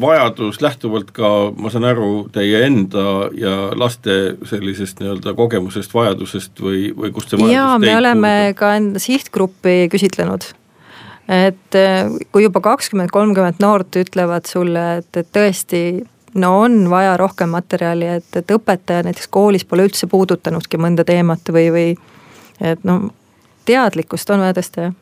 [0.01, 6.93] vajadus lähtuvalt ka, ma saan aru, teie enda ja laste sellisest nii-öelda kogemusest, vajadusest või,
[6.97, 8.61] või kust see vajadus jaa, me oleme puudutab?
[8.63, 10.47] ka enda sihtgruppi küsitlenud.
[11.29, 11.79] et
[12.33, 15.83] kui juba kakskümmend, kolmkümmend noort ütlevad sulle, et, et tõesti
[16.35, 21.53] no on vaja rohkem materjali, et, et õpetajad näiteks koolis pole üldse puudutanudki mõnda teemat
[21.53, 21.89] või, või
[22.61, 23.01] et no
[23.69, 24.99] teadlikkust on vaja tõsta, jah.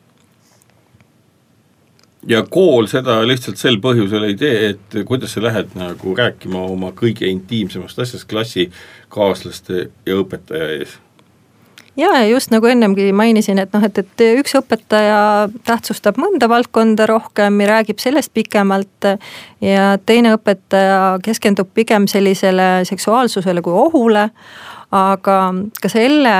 [2.28, 6.90] Ja kool seda lihtsalt sel põhjusel ei tee, et kuidas sa lähed nagu rääkima oma
[6.92, 10.96] kõige intiimsemast asjast klassikaaslaste ja õpetaja ees
[11.98, 15.20] ja, ja just nagu ennemgi mainisin, et noh, et, et üks õpetaja
[15.66, 19.12] tähtsustab mõnda valdkonda rohkem ja räägib sellest pikemalt.
[19.60, 24.30] ja teine õpetaja keskendub pigem sellisele seksuaalsusele kui ohule.
[24.90, 25.38] aga
[25.82, 26.34] ka selle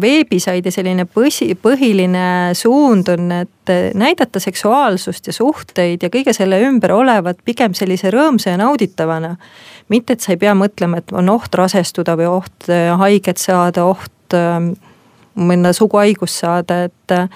[0.00, 6.92] veebisaidi selline põsi, põhiline suund on, et näidata seksuaalsust ja suhteid ja kõige selle ümber
[6.96, 9.36] olevat pigem sellise rõõmsa ja nauditavana.
[9.88, 13.84] mitte, et sa ei pea mõtlema, et on oht rasestuda või oht äh, haiget saada,
[13.84, 14.74] oht ähm,
[15.34, 17.28] mõnda suguhaigust saada, et äh,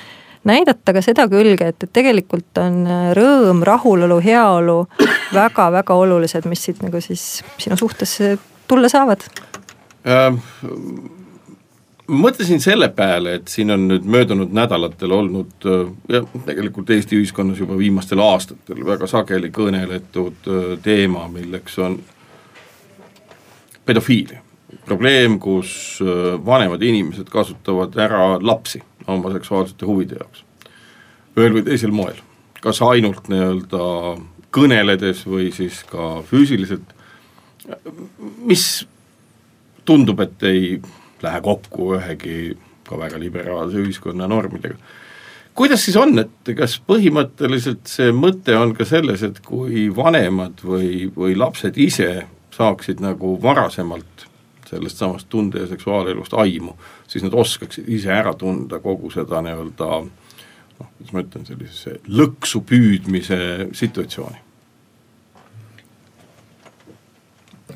[0.49, 4.81] näidata ka seda külge, et, et tegelikult on äh, rõõm, rahulolu, heaolu
[5.39, 8.37] väga-väga olulised, mis siit nagu siis sinu suhtesse
[8.69, 9.29] tulla saavad
[10.09, 10.43] ähm
[12.09, 17.61] mõtlesin selle peale, et siin on nüüd möödunud nädalatel olnud äh, ja tegelikult Eesti ühiskonnas
[17.61, 20.49] juba viimastel aastatel väga sageli kõneletud
[20.83, 21.99] teema, milleks on
[23.85, 24.41] pedofiilia.
[24.87, 30.45] Probleem, kus äh, vanemad inimesed kasutavad ära lapsi oma seksuaalsete huvide jaoks.
[31.39, 32.19] ühel või teisel moel,
[32.61, 33.83] kas ainult nii-öelda
[34.55, 36.95] kõneledes või siis ka füüsiliselt,
[38.49, 38.65] mis
[39.89, 40.79] tundub, et ei
[41.23, 42.57] lähe kokku ühegi
[42.89, 44.77] ka väga liberaalse ühiskonna normidega.
[45.55, 51.09] kuidas siis on, et kas põhimõtteliselt see mõte on ka selles, et kui vanemad või,
[51.17, 54.28] või lapsed ise saaksid nagu varasemalt
[54.69, 56.75] sellest samast tunde- ja seksuaalelust aimu,
[57.09, 59.89] siis nad oskaksid ise ära tunda kogu seda nii-öelda
[60.79, 63.39] noh, kuidas ma ütlen, sellise lõksu püüdmise
[63.73, 64.45] situatsiooni.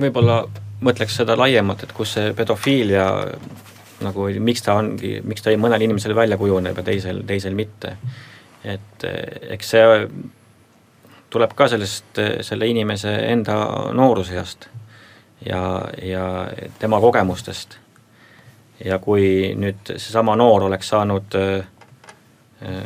[0.00, 0.42] võib-olla
[0.82, 3.06] mõtleks seda laiemalt, et kus see pedofiilia
[4.02, 7.96] nagu, miks ta ongi, miks ta mõnel inimesel välja kujuneb ja teisel, teisel mitte.
[8.64, 9.04] et
[9.50, 10.06] eks see
[11.30, 13.56] tuleb ka sellest, selle inimese enda
[13.92, 14.68] nooruseast
[15.46, 15.62] ja,
[16.02, 16.26] ja
[16.78, 17.78] tema kogemustest.
[18.84, 22.84] ja kui nüüd seesama noor oleks saanud äh,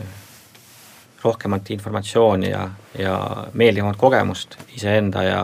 [1.25, 3.16] rohkemat informatsiooni ja, ja
[3.53, 5.40] meeldivamat kogemust iseenda ja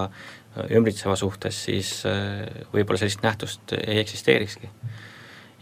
[0.70, 4.68] ümbritseva suhtes, siis äh, võib-olla sellist nähtust ei eksisteerikski.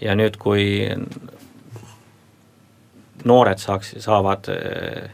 [0.00, 0.88] ja nüüd, kui
[3.24, 5.10] noored saaks, saavad äh,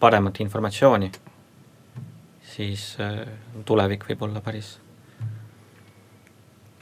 [0.00, 1.10] paremat informatsiooni,
[2.54, 3.22] siis äh,
[3.64, 4.76] tulevik võib olla päris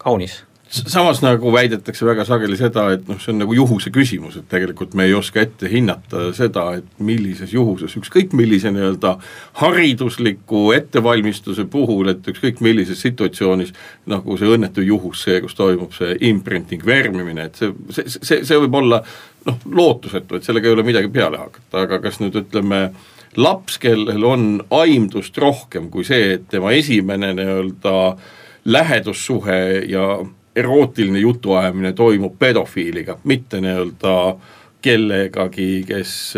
[0.07, 0.45] kaunis.
[0.67, 4.97] Samas nagu väidetakse väga sageli seda, et noh, see on nagu juhuse küsimus, et tegelikult
[4.99, 9.13] me ei oska ette hinnata seda, et millises juhuses, ükskõik millise nii-öelda
[9.61, 13.71] haridusliku ettevalmistuse puhul, et ükskõik millises situatsioonis
[14.11, 18.59] nagu see õnnetu juhus, see, kus toimub see imprinting, värmimine, et see, see, see, see
[18.67, 19.05] võib olla
[19.47, 22.89] noh, lootusetu, et sellega ei ole midagi peale hakata, aga kas nüüd ütleme,
[23.39, 27.95] laps, kellel on aimdust rohkem kui see, et tema esimene nii-öelda
[28.67, 30.25] lähedussuhe ja
[30.57, 34.15] erootiline jutuajamine toimub pedofiiliga, mitte nii-öelda
[34.83, 36.35] kellegagi, kes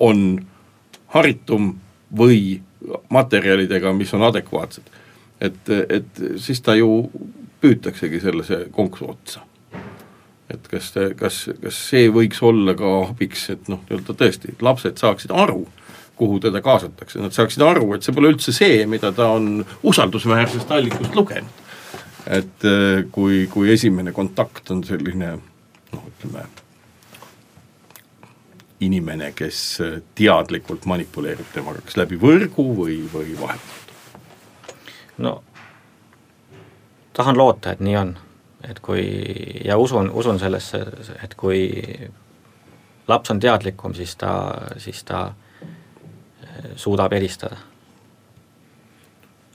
[0.00, 0.22] on
[1.12, 1.74] haritum
[2.18, 2.60] või
[3.12, 4.82] materjalidega, mis on adekvaatsed.
[5.40, 7.10] et, et siis ta ju
[7.62, 9.40] püütaksegi sellise konksu otsa.
[10.52, 15.32] et kas, kas, kas see võiks olla ka abiks, et noh, nii-öelda tõesti, lapsed saaksid
[15.32, 15.64] aru,
[16.16, 20.70] kuhu teda kaasatakse, nad saaksid aru, et see pole üldse see, mida ta on usaldusväärsest
[20.70, 21.60] allikust lugenud.
[22.30, 26.44] Et äh, kui, kui esimene kontakt on selline noh, ütleme
[28.86, 33.80] inimene, kes äh, teadlikult manipuleerib temaga, kas läbi võrgu või, või vahetult?
[35.22, 35.40] no
[37.12, 38.14] tahan loota, et nii on,
[38.64, 39.02] et kui
[39.66, 40.80] ja usun, usun sellesse,
[41.24, 41.66] et kui
[43.10, 44.32] laps on teadlikum, siis ta,
[44.80, 45.51] siis ta äh,
[46.76, 47.56] suudab eristada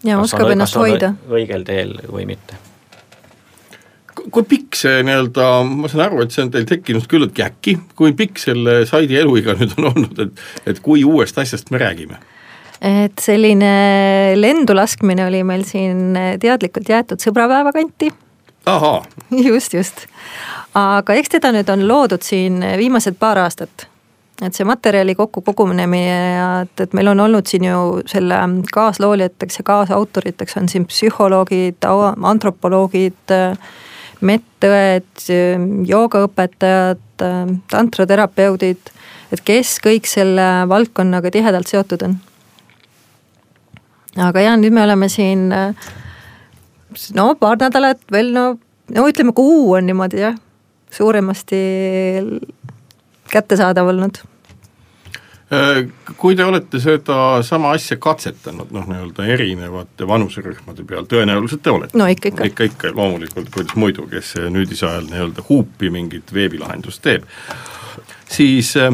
[0.06, 1.14] ja oskab ennast hoida.
[1.30, 2.58] õigel teel või mitte
[4.32, 8.16] kui pikk see nii-öelda, ma saan aru, et see on teil tekkinud küllaltki äkki, kui
[8.18, 10.42] pikk selle saidi eluiga nüüd on olnud, et,
[10.74, 12.20] et kui uuest asjast me räägime?
[12.78, 13.70] et selline
[14.38, 18.12] lendu laskmine oli meil siin teadlikult jäetud sõbrapäeva kanti.
[19.50, 20.04] just, just.
[20.78, 23.88] aga eks teda nüüd on loodud siin viimased paar aastat
[24.46, 28.38] et see materjali kokkukogumine ja et, et meil on olnud siin ju selle
[28.74, 31.88] kaasloolijateks ja kaasautoriteks on siin psühholoogid,
[32.32, 33.34] antropoloogid,
[34.22, 35.26] medõed,
[35.90, 37.26] joogaõpetajad,
[37.74, 38.94] tantraterapeudid,
[39.34, 42.18] et kes kõik selle valdkonnaga tihedalt seotud on.
[44.18, 45.50] aga ja nüüd me oleme siin
[47.18, 48.46] no paar nädalat veel no,
[48.94, 50.38] no ütleme kuu on niimoodi jah,
[50.94, 51.60] suuremasti
[53.32, 54.20] kättesaadav olnud
[55.54, 55.84] äh,
[56.18, 61.98] kui te olete sedasama asja katsetanud, noh nii-öelda erinevate vanuserühmade peal, tõenäoliselt te olete.
[61.98, 62.50] no ikka, ikka.
[62.52, 67.28] ikka, ikka, loomulikult, kuidas muidu, kes nüüdisajal nii-öelda huupi mingit veebilahendust teeb.
[68.30, 68.92] siis äh,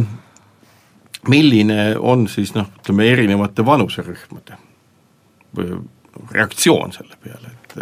[1.27, 4.57] milline on siis noh, ütleme erinevate vanuserühmade
[6.31, 7.77] reaktsioon selle peale, et,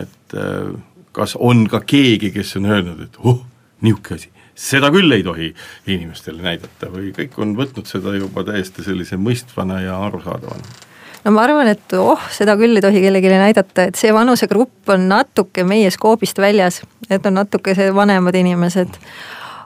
[0.00, 0.72] et äh,
[1.12, 3.42] kas on ka keegi, kes on öelnud, et oh,
[3.82, 5.50] niisugune asi seda küll ei tohi
[5.86, 10.80] inimestele näidata või kõik on võtnud seda juba täiesti sellise mõistvana ja arusaadavana?
[11.24, 15.06] no ma arvan, et oh, seda küll ei tohi kellelegi näidata, et see vanusegrupp on
[15.10, 18.98] natuke meie skoobist väljas, et on natuke see vanemad inimesed.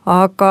[0.06, 0.50] aga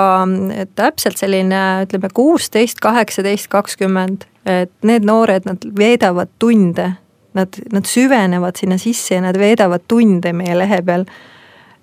[0.75, 6.89] täpselt selline, ütleme kuusteist, kaheksateist, kakskümmend, et need noored, nad veedavad tunde,
[7.33, 11.07] nad, nad süvenevad sinna sisse ja nad veedavad tunde meie lehe peal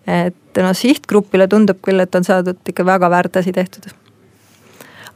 [0.07, 3.91] et no sihtgrupile tundub küll, et on saadud ikka väga väärt asi tehtud.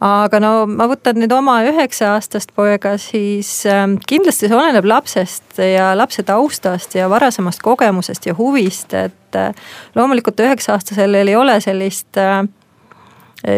[0.00, 5.94] aga no ma võtan nüüd oma üheksa-aastast poega, siis äh, kindlasti see oleneb lapsest ja
[5.96, 9.54] lapse taustast ja varasemast kogemusest ja huvist, et äh,
[9.94, 12.44] loomulikult üheksa-aastasel ei ole sellist äh,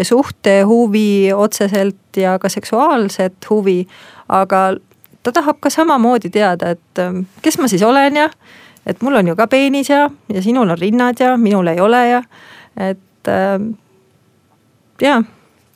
[0.03, 3.87] suhtehuvi otseselt ja ka seksuaalset huvi,
[4.29, 4.77] aga
[5.23, 8.29] ta tahab ka samamoodi teada, et äh, kes ma siis olen ja
[8.89, 12.05] et mul on ju ka peenis ja, ja sinul on rinnad ja minul ei ole
[12.09, 12.23] ja,
[12.91, 13.59] et äh,
[15.03, 15.23] jaa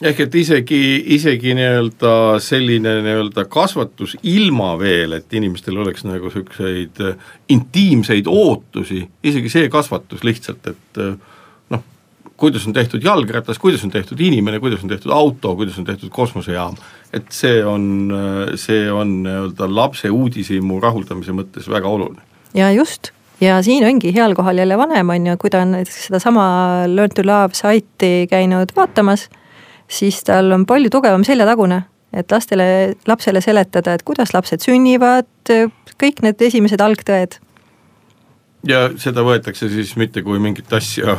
[0.03, 0.81] ehk et isegi,
[1.15, 9.03] isegi nii-öelda selline nii-öelda kasvatus ilma veel, et inimestel oleks nagu siukseid äh, intiimseid ootusi,
[9.23, 11.15] isegi see kasvatus lihtsalt, et äh,
[11.75, 11.85] noh,
[12.41, 16.11] kuidas on tehtud jalgratas, kuidas on tehtud inimene, kuidas on tehtud auto, kuidas on tehtud
[16.11, 16.77] kosmosejaam.
[17.13, 23.13] et see on, äh, see on nii-öelda lapse uudishimu rahuldamise mõttes väga oluline ja just,
[23.41, 26.45] ja siin ongi heal kohal jälle vanem, on ju, kui ta on näiteks sedasama
[26.87, 29.29] Learn to Love saiti käinud vaatamas,
[29.89, 31.83] siis tal on palju tugevam seljatagune,
[32.13, 32.67] et lastele,
[33.09, 35.29] lapsele seletada, et kuidas lapsed sünnivad,
[36.03, 37.39] kõik need esimesed algtõed.
[38.69, 41.19] ja seda võetakse siis mitte kui mingit asja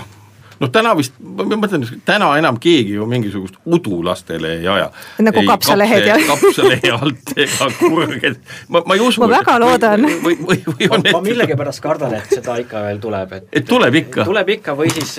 [0.61, 4.89] noh, täna vist, ma mõtlen, täna enam keegi ju mingisugust udu lastele ei aja.
[5.25, 6.17] nagu kapsalehed ja.
[6.27, 9.23] kapsalehe alt ega kurged, ma, ma ei usu.
[9.23, 10.09] ma väga loodan.
[10.25, 13.49] või, või, või on ma, ma millegipärast kardan, et seda ikka veel tuleb, et.
[13.61, 14.27] et tuleb ikka?
[14.29, 15.17] tuleb ikka või siis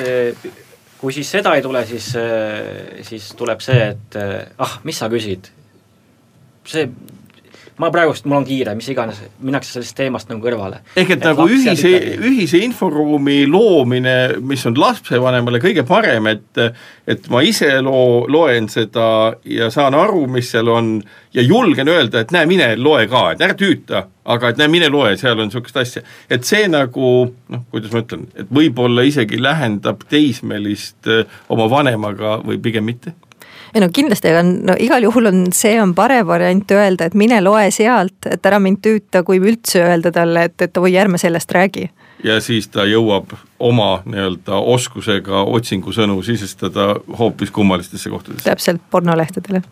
[1.00, 2.06] kui siis seda ei tule, siis,
[3.04, 4.16] siis tuleb see, et
[4.58, 5.50] ah, mis sa küsid.
[6.64, 6.88] see
[7.78, 10.80] ma praegust, mul on kiire, mis iganes, minnakse sellest teemast nagu kõrvale.
[10.94, 11.90] ehk et, et nagu ühise,
[12.22, 14.16] ühise inforuumi loomine,
[14.46, 16.62] mis on lapsevanemale kõige parem, et
[17.10, 19.06] et ma ise loo, loen seda
[19.44, 20.96] ja saan aru, mis seal on
[21.34, 24.88] ja julgen öelda, et näe, mine loe ka, et ära tüüta, aga et näe, mine
[24.92, 26.04] loe, seal on niisugust asja.
[26.30, 27.10] et see nagu
[27.50, 33.16] noh, kuidas ma ütlen, et võib-olla isegi lähendab teismelist eh, oma vanemaga või pigem mitte
[33.74, 37.40] ei no kindlasti, aga no igal juhul on, see on parem variant öelda, et mine
[37.42, 41.52] loe sealt, et ära mind tüüta, kui üldse öelda talle, et, et oi, ärme sellest
[41.52, 41.88] räägi.
[42.24, 48.46] ja siis ta jõuab oma nii-öelda oskusega otsingusõnu sisestada hoopis kummalistesse kohtadesse.
[48.50, 49.62] täpselt, pornolehtedele.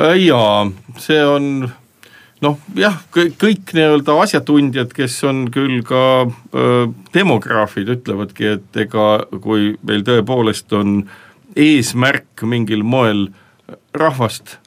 [0.00, 0.66] Äh, jaa,
[0.98, 1.70] see on
[2.42, 9.74] noh, jah, kõik nii-öelda asjatundjad, kes on küll ka öö, demograafid, ütlevadki, et ega kui
[9.86, 11.18] meil tõepoolest on öö,
[11.56, 13.28] eesmärk mingil moel
[13.94, 14.58] rahvast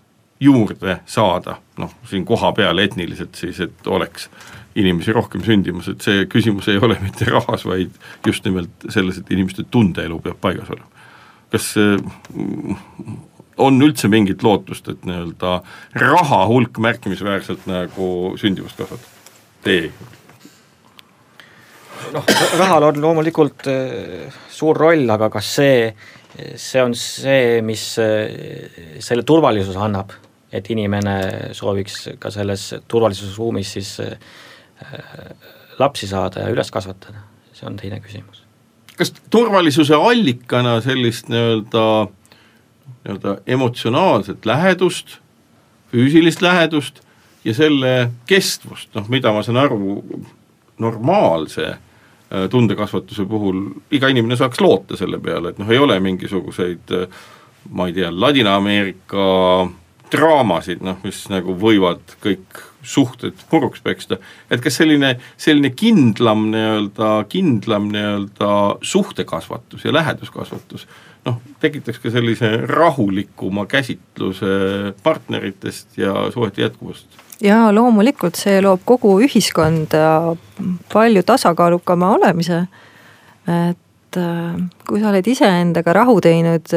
[0.43, 4.29] juurde saada, noh siin kohapeal etniliselt siis, et oleks
[4.75, 7.93] inimesi rohkem sündimas, et see küsimus ei ole mitte rahas, vaid
[8.27, 10.89] just nimelt selles, et inimeste tundeelu peab paigas olema.
[11.53, 12.75] kas mm,
[13.61, 15.59] on üldse mingit lootust, et nii-öelda
[16.01, 19.09] raha hulk märkimisväärselt nagu sündimust kasvatab?
[19.63, 19.93] Teie?
[22.13, 22.25] noh,
[22.59, 25.77] rahal on loomulikult äh, suur roll, aga kas see
[26.55, 30.13] see on see, mis äh, selle turvalisuse annab,
[30.53, 31.17] et inimene
[31.57, 34.17] sooviks ka selles turvalisusruumis siis äh,
[35.79, 38.43] lapsi saada ja üles kasvatada, see on teine küsimus.
[38.97, 41.85] kas turvalisuse allikana sellist nii-öelda,
[43.03, 45.17] nii-öelda emotsionaalset lähedust,
[45.93, 47.01] füüsilist lähedust
[47.45, 49.97] ja selle kestvust, noh mida ma saan aru,
[50.81, 51.92] normaalse Äh,
[52.49, 57.23] tundekasvatuse puhul iga inimene saaks loota selle peale, et noh, ei ole mingisuguseid äh,
[57.69, 59.25] ma ei tea, Ladina-Ameerika
[60.13, 64.19] draamasid, noh, mis nagu võivad kõik suhted puruks peksta,
[64.51, 68.51] et kas selline, selline kindlam nii-öelda, kindlam nii-öelda
[68.83, 70.85] suhtekasvatus ja läheduskasvatus
[71.25, 79.17] noh, tekitaks ka sellise rahulikuma käsitluse partneritest ja suhete jätkuvust jaa, loomulikult, see loob kogu
[79.25, 80.35] ühiskonda
[80.93, 82.65] palju tasakaalukama olemise.
[83.47, 86.69] et äh, kui sa oled iseendaga rahu teinud,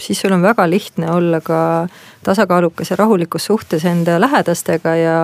[0.00, 1.88] siis sul on väga lihtne olla ka
[2.24, 5.16] tasakaalukas ja rahulikus suhtes enda lähedastega ja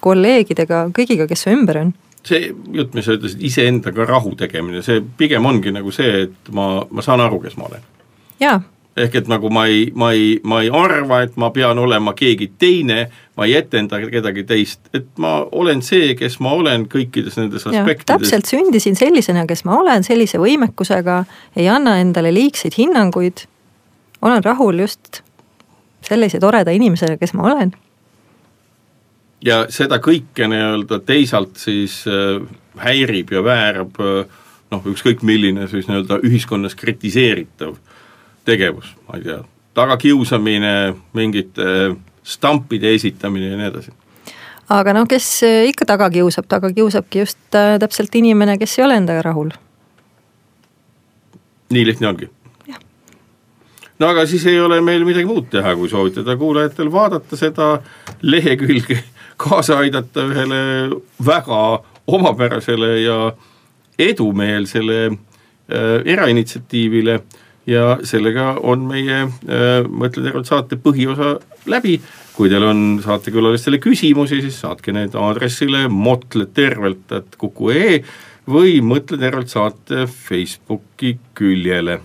[0.00, 1.94] kolleegidega, kõigiga, kes su ümber on
[2.26, 6.82] see jutt, mis sa ütlesid, iseendaga rahu tegemine, see pigem ongi nagu see, et ma,
[6.90, 7.84] ma saan aru, kes ma olen.
[8.42, 8.58] jaa
[8.96, 12.48] ehk et nagu ma ei, ma ei, ma ei arva, et ma pean olema keegi
[12.58, 17.66] teine, ma ei etenda kedagi teist, et ma olen see, kes ma olen kõikides nendes
[17.68, 18.08] aspektides.
[18.08, 21.24] täpselt, sündisin sellisena, kes ma olen, sellise võimekusega,
[21.56, 23.44] ei anna endale liigseid hinnanguid,
[24.24, 25.20] olen rahul just
[26.06, 27.74] sellise toreda inimesena, kes ma olen.
[29.44, 32.40] ja seda kõike nii-öelda teisalt siis äh,
[32.80, 34.40] häirib ja väärab äh,
[34.72, 37.76] noh, ükskõik milline siis nii-öelda ühiskonnas kritiseeritav
[38.46, 39.38] tegevus, ma ei tea,
[39.76, 40.74] tagakiusamine,
[41.18, 43.92] mingite stampide esitamine ja nii edasi
[44.72, 45.28] aga noh, kes
[45.70, 49.52] ikka taga kiusab, taga kiusabki just äh, täpselt inimene, kes ei ole endaga rahul.
[51.70, 52.30] nii lihtne ongi?
[53.98, 57.70] no aga siis ei ole meil midagi muud teha, kui soovitada kuulajatel vaadata seda
[58.22, 58.98] lehekülge,
[59.42, 60.60] kaasa aidata ühele
[61.26, 61.62] väga
[62.06, 63.18] omapärasele ja
[63.98, 67.20] edumeelsele äh, erainitsiatiivile
[67.66, 69.30] ja sellega on meie äh,
[69.88, 72.00] Mõtle tervelt saate põhiosa läbi.
[72.36, 78.04] kui teil on saatekülalistele küsimusi, siis saatke need aadressile motletervelt.kuku.ee
[78.52, 82.00] või Mõtle tervelt saate Facebooki küljele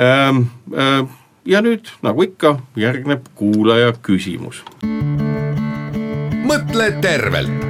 [0.00, 0.42] ähm,.
[0.76, 1.08] Äh,
[1.44, 4.62] ja nüüd, nagu ikka, järgneb kuulaja küsimus.
[6.44, 7.66] mõtle tervelt.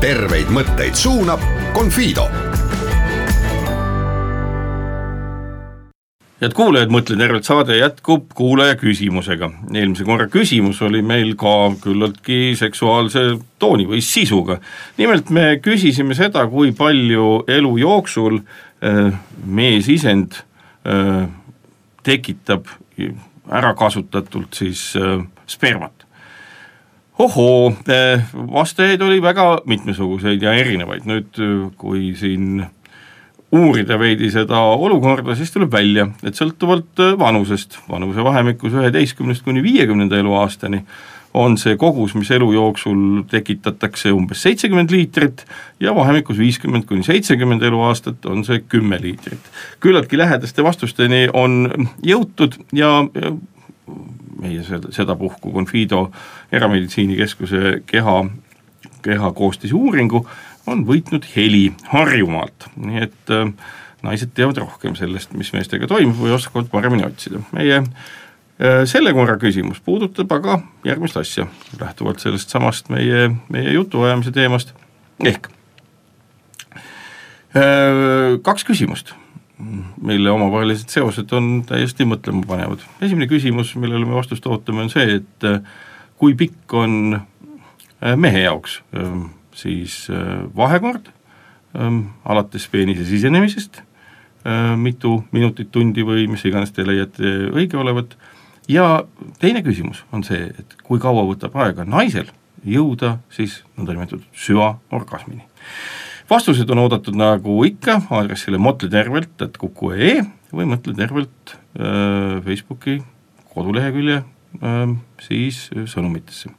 [0.00, 1.40] terveid mõtteid suunab
[1.74, 2.43] Confido
[6.42, 9.50] head kuulajad, Mõtle tervelt saade jätkub kuulaja küsimusega.
[9.72, 14.58] eelmise korra küsimus oli meil ka küllaltki seksuaalse tooni või sisuga.
[14.98, 19.14] nimelt me küsisime seda, kui palju elu jooksul äh,
[19.44, 20.42] meesisend
[20.86, 21.28] äh,
[22.02, 22.66] tekitab
[23.50, 25.92] ärakasutatult siis äh, spermat
[27.18, 27.76] ohoo,
[28.34, 31.36] vastajaid oli väga mitmesuguseid ja erinevaid, nüüd
[31.78, 32.64] kui siin
[33.54, 40.18] uurida veidi seda olukorda, siis tuleb välja, et sõltuvalt äh, vanusest, vanusevahemikus üheteistkümnest kuni viiekümnenda
[40.18, 40.84] eluaastani,
[41.34, 45.42] on see kogus, mis elu jooksul tekitatakse umbes seitsekümmend liitrit
[45.82, 49.50] ja vahemikus viiskümmend kuni seitsekümmend eluaastat on see kümme liitrit.
[49.80, 51.66] küllaltki lähedaste vastusteni on
[52.06, 53.02] jõutud ja
[54.40, 56.10] meie sedapuhku Confido
[56.52, 58.24] Erameditsiinikeskuse keha,
[59.02, 60.26] kehakoostise uuringu,
[60.70, 63.50] on võitnud heli Harjumaalt, nii et äh,
[64.04, 67.42] naised teavad rohkem sellest, mis meestega toimub või oskavad paremini otsida.
[67.56, 71.48] meie äh, selle korra küsimus puudutab aga järgmist asja,
[71.80, 74.74] lähtuvalt sellest samast meie, meie jutuajamise teemast,
[75.24, 75.50] ehk
[77.56, 79.14] äh, kaks küsimust,
[80.02, 82.82] mille omavahelised seosed on täiesti mõtlemapanevad.
[83.04, 85.46] esimene küsimus, millele me vastust ootame, on see, et
[86.18, 87.20] kui pikk on
[88.20, 88.80] mehe jaoks
[89.54, 90.08] siis
[90.56, 91.10] vahekord
[91.74, 93.80] alates peenise sisenemisest
[94.44, 98.10] Äh, mitu minutit, tundi või mis iganes te leiate õige olevat,
[98.68, 99.06] ja
[99.40, 102.28] teine küsimus on see, et kui kaua võtab aega naisel
[102.68, 105.46] jõuda siis nõndanimetatud süvaorgasmini.
[106.28, 110.20] vastused on oodatud nagu ikka aadressile mõtle tervelt, et kuku.ee
[110.52, 113.00] või mõtle tervelt äh, Facebooki
[113.56, 114.92] kodulehekülje äh,
[115.24, 116.52] siis sõnumitesse.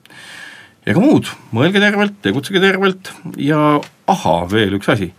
[0.94, 3.10] Ka muud, mõelge tervelt, tegutsege tervelt.
[3.42, 3.80] Ja
[4.12, 5.14] ahaa, veel üks asi.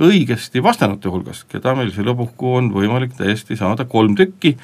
[0.00, 3.84] Õigesti vastanute hulgast, keda meil selle puhku on võimalik täiesti saada.
[3.84, 4.54] Kolm tükki,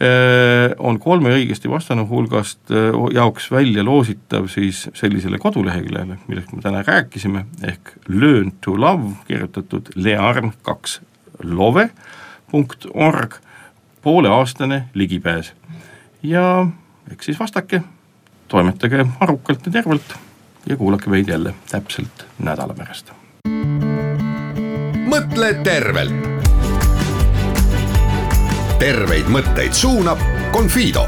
[0.00, 6.64] äh, on kolme õigesti vastanu hulgast äh, jaoks välja loositav siis sellisele koduleheküljele, millest me
[6.64, 11.02] täna rääkisime, ehk Learn to love, kirjutatud learn kaks
[11.44, 11.90] love
[12.50, 13.34] punkt org,
[14.02, 15.52] pooleaastane ligipääs.
[16.22, 16.66] ja
[17.10, 17.82] eks siis vastake,
[18.48, 20.16] toimetage arukalt ja tervelt
[20.66, 23.12] ja kuulake meid jälle täpselt nädala pärast
[25.16, 26.26] mõtle tervelt.
[28.78, 30.20] terveid mõtteid suunab
[30.52, 31.06] Confido